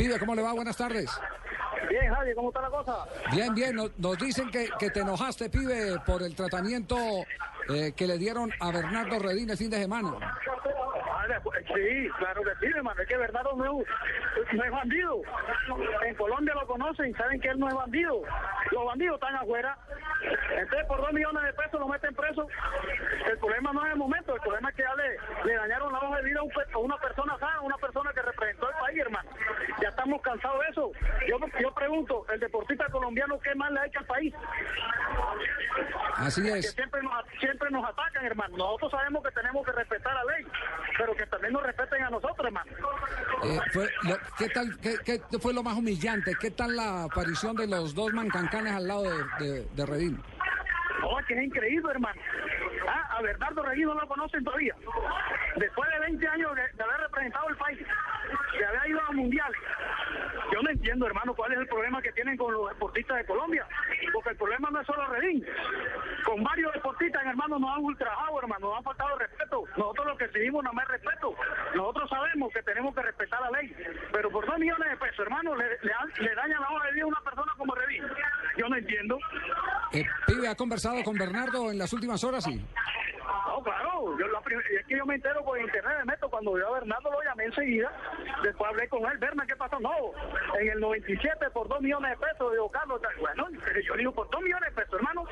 [0.00, 0.54] Pibe, ¿cómo le va?
[0.54, 1.10] Buenas tardes.
[1.90, 3.04] Bien, Javi, ¿cómo está la cosa?
[3.32, 3.76] Bien, bien.
[3.76, 6.96] Nos, nos dicen que, que te enojaste, pibe, por el tratamiento
[7.68, 10.12] eh, que le dieron a Bernardo Redín el fin de semana.
[11.80, 13.00] Sí, claro que sí, hermano.
[13.00, 15.22] Es que Bernardo no, es- no es bandido.
[16.04, 18.22] En Colombia lo conocen, saben que él no es bandido.
[18.70, 19.76] Los bandidos están afuera.
[20.50, 22.46] Entonces, por dos millones de pesos lo meten preso.
[23.26, 25.16] El problema no es el momento, el problema es que ya le,
[25.46, 28.12] le dañaron la hoja de vida a, un a una persona sana, a una persona
[28.12, 29.30] que representó al país, hermano.
[29.80, 30.92] Ya estamos cansados de eso.
[31.26, 34.34] Yo, yo pregunto, el deportista colombiano, ¿qué más le ha hecho al país?
[36.16, 36.72] Así que es.
[36.72, 38.56] siempre nos, siempre nos atacan, hermano.
[38.56, 40.46] Nosotros sabemos que tenemos que respetar la ley,
[40.98, 42.70] pero que también nos respeten a nosotros, hermano.
[43.44, 46.34] Eh, fue lo- ¿qué, tal, qué, qué fue lo más humillante?
[46.40, 50.22] ¿Qué tal la aparición de los dos mancancanes al lado de, de, de Redín?
[51.20, 52.20] Es que es increíble, hermano.
[52.88, 54.74] Ah, a Bernardo Regui no lo conocen todavía.
[55.56, 57.78] Después de 20 años de, de haber representado el país,
[58.58, 59.52] de haber ido a mundial.
[60.60, 63.66] Yo no entiendo, hermano, cuál es el problema que tienen con los deportistas de Colombia.
[64.12, 65.42] Porque el problema no es solo Redín.
[66.22, 69.64] Con varios deportistas, hermano, nos han ultrajado, hermano, nos han faltado respeto.
[69.78, 71.34] Nosotros lo que exigimos no más respeto.
[71.74, 73.74] Nosotros sabemos que tenemos que respetar la ley.
[74.12, 77.04] Pero por dos millones de pesos, hermano, le, le, le dañan la hoja de vida
[77.04, 78.04] a una persona como Redín.
[78.58, 79.18] Yo no entiendo.
[79.92, 82.44] Eh, pibe, ¿ha conversado con Bernardo en las últimas horas?
[82.44, 82.62] Sí.
[83.46, 84.40] No, claro, yo la
[84.78, 87.92] es que yo me entero por internet, me cuando yo a Bernardo lo llamé enseguida,
[88.42, 89.78] después hablé con él, Berna, ¿qué pasó?
[89.78, 89.92] No,
[90.58, 93.46] en el 97 por 2 millones de pesos, digo, Carlos, bueno,
[93.84, 95.24] yo digo, por 2 millones de pesos, hermano,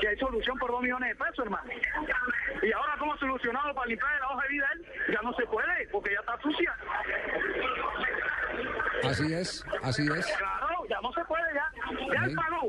[0.00, 1.70] que hay solución por 2 millones de pesos, hermano.
[2.62, 4.86] Y ahora, ¿cómo solucionado para limpiar la hoja de vida él?
[5.12, 6.76] Ya no se puede, porque ya está sucia.
[9.04, 10.26] Así es, así es.
[10.38, 11.70] Claro, ya no se puede, ya.
[12.14, 12.68] Ya él pagó,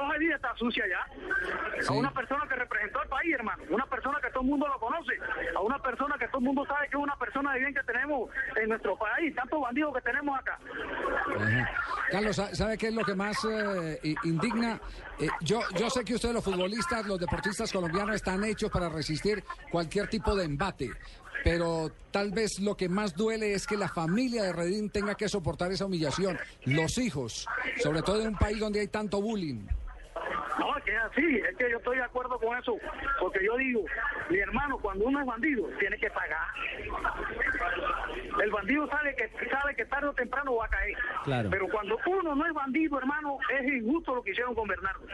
[0.00, 1.80] hoja de vida está sucia ya.
[1.80, 1.86] Sí.
[1.88, 3.62] A una persona que representó al país, hermano.
[3.70, 5.12] Una persona que todo el mundo lo conoce.
[5.56, 7.82] A una persona que todo el mundo sabe que es una persona de bien que
[7.84, 9.34] tenemos en nuestro país.
[9.34, 10.58] Tantos bandidos que tenemos acá.
[11.36, 11.70] Ajá.
[12.10, 14.80] Carlos, ¿sa- ¿sabe qué es lo que más eh, indigna?
[15.18, 19.44] Eh, yo, yo sé que ustedes los futbolistas, los deportistas colombianos están hechos para resistir
[19.70, 20.90] cualquier tipo de embate,
[21.44, 25.28] pero tal vez lo que más duele es que la familia de Redín tenga que
[25.28, 27.46] soportar esa humillación, los hijos,
[27.82, 29.66] sobre todo en un país donde hay tanto bullying.
[31.00, 32.76] Así, es que yo estoy de acuerdo con eso,
[33.18, 33.84] porque yo digo,
[34.28, 36.46] mi hermano, cuando uno es bandido, tiene que pagar.
[38.42, 40.96] El bandido sabe que sabe que tarde o temprano va a caer.
[41.50, 45.06] Pero cuando uno no es bandido, hermano, es injusto lo que hicieron con Bernardo.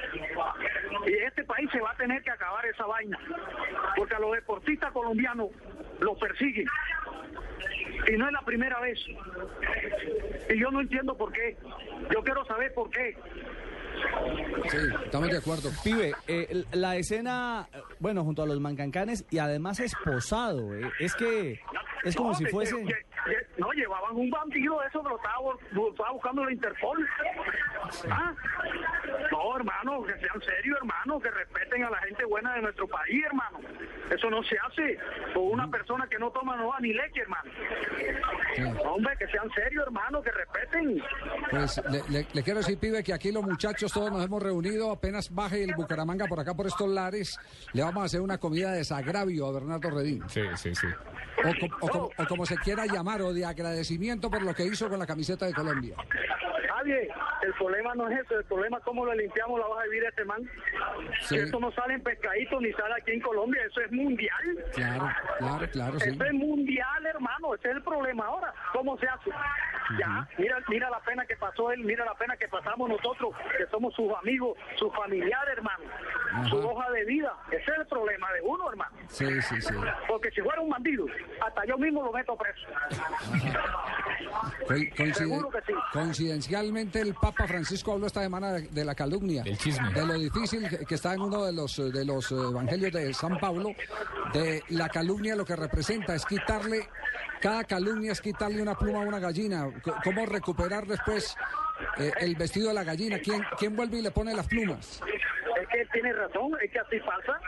[1.07, 3.19] Y este país se va a tener que acabar esa vaina,
[3.97, 5.51] porque a los deportistas colombianos
[6.01, 6.67] los persiguen.
[8.09, 8.99] Y no es la primera vez.
[10.51, 11.57] Y yo no entiendo por qué.
[12.13, 13.17] Yo quiero saber por qué.
[14.69, 15.71] Sí, estamos de acuerdo.
[15.85, 21.15] Pibe, eh, la escena, eh, bueno, junto a los mancancanes y además esposado, eh, es
[21.15, 21.61] que
[22.05, 22.77] es como No, si fuese...
[22.79, 27.07] que- que- no, llevaban un bandido de eso lo estaba, estaba buscando la Interpol.
[28.11, 28.35] Ah,
[29.33, 33.25] No, hermano, que sean serios, hermano, que respeten a la gente buena de nuestro país,
[33.25, 33.59] hermano.
[34.11, 34.99] Eso no se hace
[35.35, 37.51] con una persona que no toma no ni leche, hermano.
[38.85, 41.03] Hombre, que sean serios, hermano, que respeten.
[41.51, 44.91] Pues le, le- le quiero decir, pibe, que aquí los muchachos todos nos hemos reunido.
[44.91, 47.39] Apenas baje el Bucaramanga por acá, por estos lares,
[47.73, 50.23] le vamos a hacer una comida de desagravio a Bernardo Redín.
[50.29, 50.87] Sí, sí, sí.
[51.81, 55.07] O, o como se quiera llamar, o de agradecimiento por lo que hizo con la
[55.07, 55.95] camiseta de Colombia.
[56.77, 57.09] Nadie,
[57.43, 60.07] el problema no es eso, el problema es cómo le limpiamos la hoja de vida
[60.07, 60.51] a este man.
[61.23, 61.37] Sí.
[61.39, 64.65] Eso no sale en pescadito ni sale aquí en Colombia, eso es mundial.
[64.75, 66.11] Claro, claro, claro, sí.
[66.11, 68.53] Eso es mundial, hermano, ese es el problema ahora.
[68.73, 69.31] ¿Cómo se hace?
[69.99, 73.67] Ya, mira, mira la pena que pasó él, mira la pena que pasamos nosotros, que
[73.71, 75.85] somos sus amigos, sus familiares, hermano.
[76.51, 78.97] Su hoja de vida, ese es el problema de uno, hermano.
[79.09, 79.75] Sí, sí, sí.
[80.09, 81.07] Porque si fuera un bandido,
[81.41, 82.67] hasta yo mismo lo meto preso.
[85.15, 85.73] Seguro que sí.
[85.93, 89.93] coincidencialmente el Papa Francisco habló esta semana de, de la calumnia, Del chisme.
[89.93, 93.39] de lo difícil que, está en uno de los de los eh, evangelios de San
[93.39, 93.71] Pablo,
[94.33, 96.89] de la calumnia lo que representa es quitarle
[97.41, 99.69] cada calumnia es quitarle una pluma a una gallina,
[100.03, 101.37] cómo recuperar después
[101.99, 105.03] eh, el vestido de la gallina, quién quién vuelve y le pone las plumas.
[105.61, 107.41] Es que tiene razón, es que así pasa.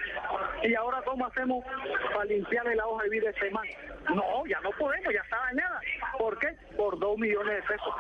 [0.63, 1.65] Y ahora, ¿cómo hacemos
[2.13, 3.67] para limpiarle la hoja de vida a ese man?
[4.15, 5.81] No, ya no podemos, ya está dañada.
[6.19, 6.49] ¿Por qué?
[6.79, 7.95] por dos millones de pesos,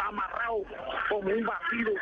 [0.00, 0.64] amarrado
[1.10, 1.92] como un bandido.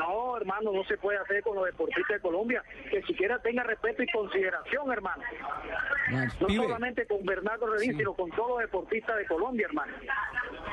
[0.00, 4.02] No, hermano, no se puede hacer con los deportistas de Colombia, que siquiera tenga respeto
[4.02, 5.22] y consideración, hermano.
[6.40, 6.64] No pibe.
[6.64, 9.92] solamente con Bernardo Redín, sino con todos los deportistas de Colombia, hermano.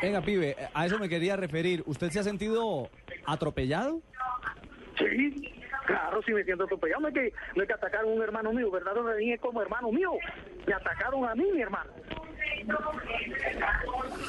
[0.01, 1.83] Venga, pibe, a eso me quería referir.
[1.85, 2.89] ¿Usted se ha sentido
[3.25, 4.01] atropellado?
[4.97, 5.53] Sí,
[5.85, 7.01] claro, sí me siento atropellado.
[7.01, 9.61] No es que, no es que atacaron a un hermano mío, Bernardo Redín es como
[9.61, 10.13] hermano mío.
[10.65, 11.91] Me atacaron a mí, mi hermano.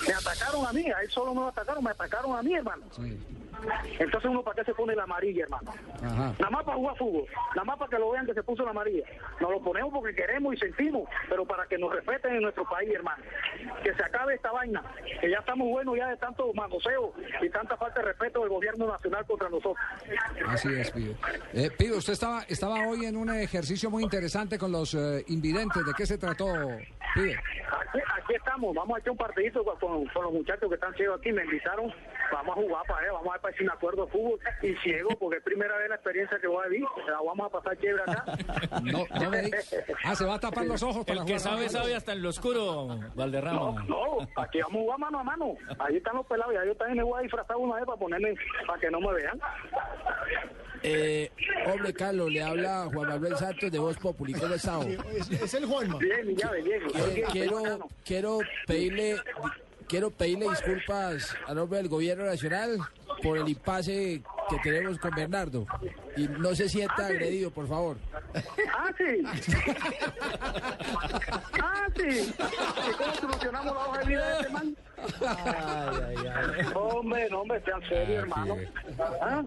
[0.06, 2.83] Me atacaron a mí, a él solo no me atacaron, me atacaron a mí, hermano.
[2.91, 3.17] Sí.
[3.99, 5.73] Entonces uno para qué se pone la amarilla, hermano.
[6.03, 6.35] Ajá.
[6.39, 7.25] Nada más para jugar fútbol,
[7.55, 9.05] nada más para que lo vean que se puso la amarilla.
[9.41, 12.91] Nos lo ponemos porque queremos y sentimos, pero para que nos respeten en nuestro país,
[12.95, 13.23] hermano.
[13.83, 14.83] Que se acabe esta vaina,
[15.21, 17.13] que ya estamos buenos ya de tanto manoseo
[17.43, 19.77] y tanta falta de respeto del gobierno nacional contra nosotros.
[20.47, 21.17] Así es, Pibe.
[21.53, 25.85] Eh, Pibe, usted estaba, estaba hoy en un ejercicio muy interesante con los eh, invidentes.
[25.85, 26.47] ¿De qué se trató,
[27.19, 31.32] Aquí, aquí estamos, vamos a echar un partidito con, los muchachos que están ciegos aquí,
[31.32, 31.93] me invitaron,
[32.32, 34.75] vamos a jugar para allá, vamos a ver para si me acuerdo de fútbol y
[34.76, 37.76] ciego, porque es primera vez la experiencia que voy a vivir, la vamos a pasar
[37.79, 38.25] chévere acá.
[38.82, 39.50] No, no me.
[40.05, 41.41] Ah, se va a tapar los ojos para El que jugar.
[41.41, 43.85] sabe, sabe hasta en lo oscuro, Valderrama.
[43.88, 46.99] No, aquí vamos a jugar mano a mano, ahí están los pelados, ya yo también
[46.99, 48.35] me voy a disfrazar una vez para ponerme,
[48.67, 49.41] para que no me vean.
[50.83, 51.31] Eh,
[51.67, 54.33] hombre, Carlos, le habla Juan Manuel Santos de Voz Populi.
[54.35, 54.81] ¿Cómo está?
[55.43, 55.99] Es, el Juanma.
[55.99, 56.53] Bien, Diego.
[56.95, 59.17] Eh, quiero, quiero pedirle
[59.89, 62.79] quiero pedirle disculpas a nombre del gobierno nacional
[63.23, 65.67] por el impasse que tenemos con Bernardo.
[66.17, 67.97] Y no se sienta agredido, por favor.
[68.77, 69.23] Ah, sí.
[71.63, 72.35] ah, sí.
[72.89, 74.77] ¿Y cómo solucionamos la hoja de vida de este man?
[76.75, 78.56] Hombre, no, hombre, sean serios, hermano.
[79.21, 79.43] Ah,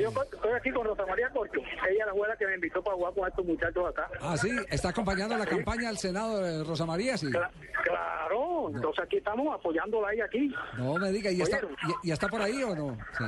[0.00, 1.60] Yo estoy aquí con Rosa María Corcho.
[1.60, 4.08] Ella es la abuela que me invitó para jugar con estos muchachos acá.
[4.20, 7.26] Ah, sí, está acompañando la campaña al Senado de Rosa María, sí.
[7.28, 7.50] Cla-
[7.84, 10.54] Claro, entonces aquí estamos apoyándola a ella aquí.
[10.78, 11.58] No me diga, ¿y está,
[12.04, 12.96] y, y está por ahí o no?
[13.18, 13.24] Sí.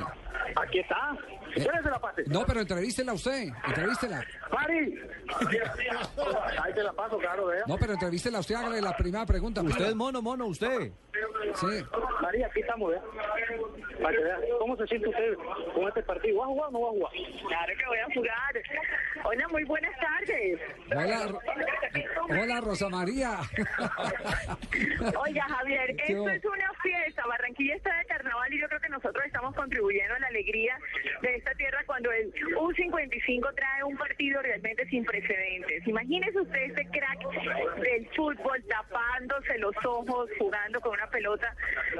[0.55, 1.11] Aquí está.
[1.55, 2.23] Se la pase.
[2.27, 4.23] No, pero entrevístela usted, entrevístela.
[4.51, 4.97] Mari.
[6.63, 7.63] Ahí te la paso, claro, vea.
[7.67, 9.61] No, pero entrevístela usted, hágale la primera pregunta.
[9.61, 10.91] Usted es mono, mono, usted.
[11.55, 11.85] Sí.
[12.21, 13.01] María, aquí estamos, ¿eh?
[14.01, 15.33] Para que vea cómo se siente usted
[15.73, 16.39] con este partido.
[16.39, 17.11] ¿Va a jugar o no va a jugar?
[17.47, 18.61] Claro que voy a jugar.
[19.23, 20.59] Hola, muy buenas tardes.
[20.91, 21.39] Hola,
[22.29, 23.39] hola Rosa María.
[25.25, 27.23] Oiga, Javier, ¿Qué esto es una fiesta.
[27.27, 30.77] Barranquilla está de carnaval y yo creo que nosotros estamos contribuyendo a la alegría
[31.21, 35.87] de esta tierra cuando el U55 trae un partido realmente sin precedentes.
[35.87, 37.19] Imagínese usted este crack
[37.81, 41.55] del fútbol tapándose los ojos, jugando con una pelota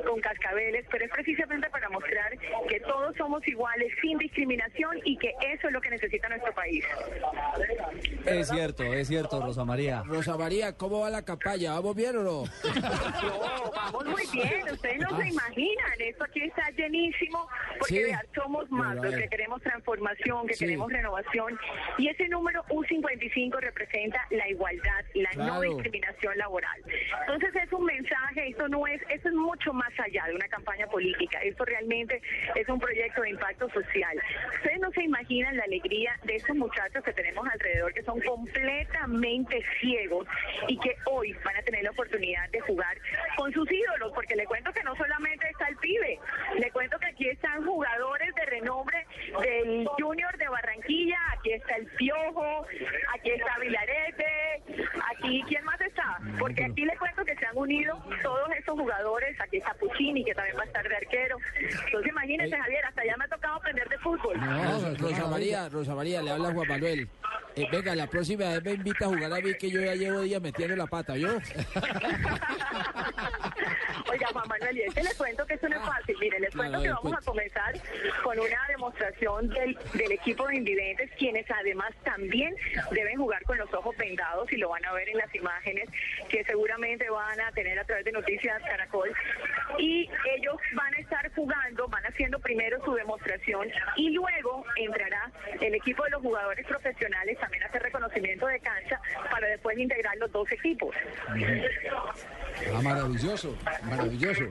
[0.06, 2.38] con cascabeles, pero es precisamente para mostrar
[2.70, 6.84] que todos somos iguales, sin discriminación y que eso es lo que necesita nuestro país.
[8.26, 10.04] Es cierto, es cierto, Rosa María.
[10.06, 11.74] Rosa María, ¿cómo va la campaña?
[11.74, 12.44] ¿Vamos bien o no?
[12.44, 17.48] No, vamos muy bien, ustedes no se imaginan, esto aquí está llenísimo,
[17.80, 18.04] porque Sí.
[18.04, 20.66] vean, somos más los que queremos transformación, que Sí.
[20.66, 21.58] queremos renovación,
[21.98, 25.62] y ese número U55 representa la igualdad, la no Claro.
[25.62, 26.82] discriminación laboral.
[27.22, 30.88] Entonces es un mensaje, esto no es, esto es mucho más allá de una campaña
[30.88, 32.22] política, esto realmente
[32.56, 34.18] es un proyecto de impacto social.
[34.56, 39.64] Ustedes no se imaginan la alegría de estos muchachos que tenemos alrededor, que son completamente
[39.80, 40.28] ciegos
[40.68, 42.98] y que hoy van a tener la oportunidad de jugar
[43.36, 46.20] con sus ídolos, porque le cuento que no solamente está el pibe,
[46.58, 49.06] le cuento que aquí están jugadores de renombre
[49.42, 52.66] del Junior de Barranquilla, aquí está el Piojo,
[53.14, 54.64] aquí está Vilarete,
[55.12, 56.20] aquí, ¿quién más está?
[56.40, 60.34] Porque aquí le cuento que se han unido todos estos jugadores, aquí está Puccini, que
[60.34, 61.35] también va a estar de arquero.
[62.52, 64.40] Javier, hasta ya me ha tocado aprender de fútbol.
[64.40, 67.10] Rosa, Rosa María, Rosa María, le habla Juan Manuel.
[67.56, 70.20] Eh, venga, la próxima vez me invita a jugar a mí que yo ya llevo
[70.22, 71.30] días metiendo la pata, ¿yo?
[74.12, 76.18] Oiga, Juan Manuel, y es que les cuento que esto no es fácil.
[76.20, 77.74] Miren, les Claro, cuento que a ver, vamos a comenzar
[78.24, 82.54] con una demostración del, del equipo de invidentes, quienes además también
[82.92, 85.90] deben jugar con los ojos vendados y lo van a ver en las imágenes
[86.30, 89.12] que seguramente van a tener a través de Noticias Caracol.
[89.80, 93.68] Y ellos van a estar jugando, van haciendo primero su demostración
[93.98, 95.30] y luego entrará
[95.60, 100.16] el equipo de los jugadores profesionales también a hacer reconocimiento de cancha para después integrar
[100.18, 100.96] los dos equipos.
[102.74, 104.44] Ah, maravilloso, maravilloso.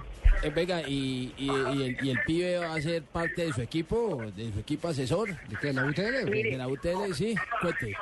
[0.43, 3.63] Eh, venga, y, y, y el, y el pibe va a ser parte de su
[3.63, 5.29] equipo, de su equipo asesor,
[5.63, 5.73] ¿De?
[5.73, 6.29] ¿La UTL?
[6.31, 6.51] Mire.
[6.51, 7.95] de la UTL, sí, cuente.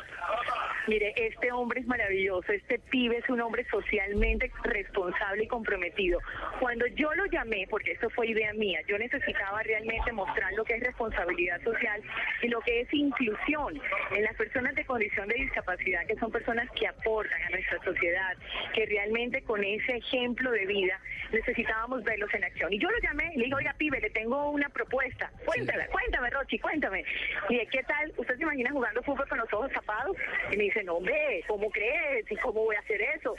[0.88, 6.18] Mire, este hombre es maravilloso, este pibe es un hombre socialmente responsable y comprometido.
[6.58, 10.74] Cuando yo lo llamé, porque esto fue idea mía, yo necesitaba realmente mostrar lo que
[10.74, 12.02] es responsabilidad social
[12.42, 16.68] y lo que es inclusión en las personas de condición de discapacidad, que son personas
[16.72, 18.36] que aportan a nuestra sociedad,
[18.74, 21.00] que realmente con ese ejemplo de vida
[21.32, 22.72] necesitábamos verlos en acción.
[22.72, 25.30] Y yo lo llamé y le dije, oiga, pibe, le tengo una propuesta.
[25.52, 27.04] Cuéntame, cuéntame, Rochi, cuéntame.
[27.50, 28.12] Y dije, ¿qué tal?
[28.16, 30.16] ¿Usted se imagina jugando fútbol con los ojos tapados?
[30.50, 32.30] Y me dice, no, hombre, ¿cómo crees?
[32.30, 33.34] ¿Y cómo voy a hacer eso?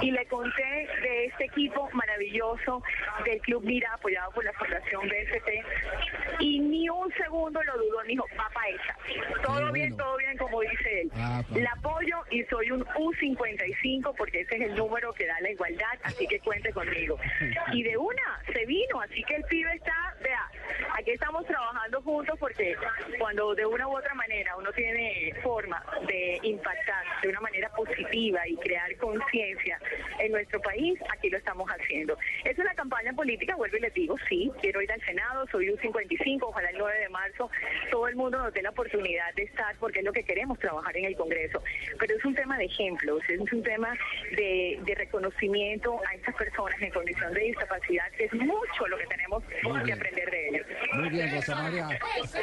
[0.00, 2.82] Y le conté de este equipo maravilloso
[3.24, 6.40] del Club Mira, apoyado por la Fundación BST.
[6.40, 8.96] Y ni un segundo lo dudó, ni dijo, papá hecha.
[9.42, 11.10] Todo bien, todo bien, como dice él.
[11.16, 11.42] Ah.
[11.54, 15.98] La apoyo y soy un U55 porque ese es el número que da la igualdad,
[16.04, 17.18] así que cuente conmigo.
[17.72, 20.50] Y de una, se vino, así que el pibe está, vea,
[21.00, 22.76] aquí estamos trabajando juntos porque
[23.18, 28.46] cuando de una u otra manera uno tiene forma de impactar de una manera positiva
[28.46, 29.78] y crear conciencia
[30.18, 32.18] en nuestro país, aquí lo estamos haciendo.
[32.44, 35.78] Es una campaña política, vuelvo y les digo, sí, quiero ir al Senado, soy un
[35.78, 37.50] 55, ojalá el 9 de marzo
[38.00, 40.96] todo el mundo nos dé la oportunidad de estar porque es lo que queremos trabajar
[40.96, 41.62] en el Congreso.
[41.98, 43.92] Pero es un tema de ejemplos, es un tema
[44.38, 49.06] de, de reconocimiento a estas personas en condición de discapacidad, que es mucho lo que
[49.06, 49.98] tenemos Muy que bien.
[49.98, 50.66] aprender de ellos.
[50.94, 51.88] Muy bien, Rosa María.
[51.90, 51.98] ¿Qué,
[52.32, 52.40] qué?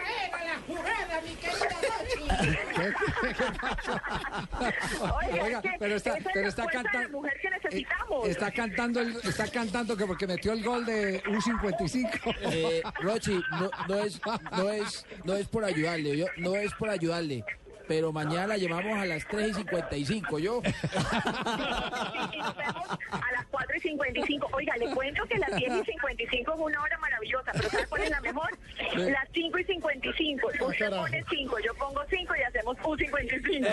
[5.02, 7.10] Oiga, Oiga, es que pero está, esa es pero la está cantando.
[7.18, 8.28] mujer que necesitamos.
[8.30, 12.36] Está cantando, el- está cantando que porque metió el gol de U55.
[12.52, 14.22] Eh, Rochi, no, no es,
[14.52, 17.44] no es, no es por ayudarle, yo, no es por ayudarle.
[17.88, 20.62] Pero mañana la llevamos a las 3 y 55, yo.
[22.34, 23.46] y nos vemos a las
[23.78, 24.50] 4 y 55.
[24.54, 28.04] Oiga, le cuento que las 10 y 55 es una hora maravillosa, pero ¿sabe cuál
[28.04, 28.50] es la mejor?
[28.96, 30.48] Las 5 y 55.
[30.68, 33.68] Usted pone 5, yo pongo 5 y hacemos un 55.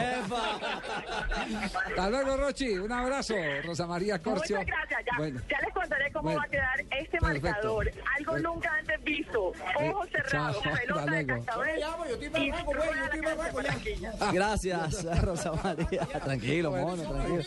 [1.87, 2.79] Hasta luego, Rochi.
[2.79, 3.35] Un abrazo,
[3.65, 4.59] Rosa María Corcio.
[4.59, 5.01] Muchas gracias.
[5.11, 5.41] Ya, Bueno.
[5.49, 6.39] ya les contaré cómo Bueno.
[6.41, 7.47] va a quedar este Perfecto.
[7.49, 7.91] marcador.
[8.19, 8.53] Algo Bueno.
[8.55, 9.43] nunca antes visto.
[9.45, 11.79] Ojos Eh, cerrados, chao, pelota de cascabel.
[11.79, 13.95] y rueda la cancha por aquí.
[14.33, 16.07] Gracias, Rosa María.
[16.25, 17.43] Tranquilo, mono, tranquilo.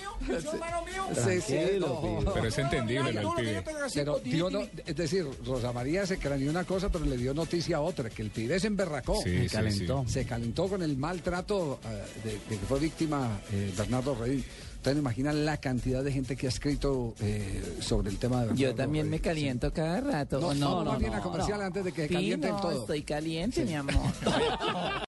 [1.14, 2.02] Sí, sí, no.
[2.02, 2.47] pibe.
[2.56, 3.64] Pero es entendible del pibe.
[3.94, 7.78] Pero dio no- es decir, Rosa María se craneó una cosa, pero le dio noticia
[7.78, 9.22] a otra, que el pibe se emberracó.
[9.24, 10.04] Sí, sí, calentó.
[10.08, 10.14] sí.
[10.14, 14.44] Se calentó con el maltrato eh, de, de que fue víctima eh, Bernardo Redín.
[14.78, 18.62] Ustedes imaginan la cantidad de gente que ha escrito eh, sobre el tema de Bernardo
[18.62, 20.40] Yo también me caliento cada rato.
[20.40, 21.66] No, ¿o no, no, más bien a no, comercial no.
[21.66, 22.82] antes de que calienten no, todo.
[22.82, 23.96] Estoy caliente, mi amor.